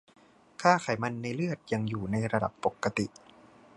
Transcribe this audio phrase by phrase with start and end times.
[0.61, 3.05] ค่าไขมันในเลือดยังอยู่ในระดับปกติ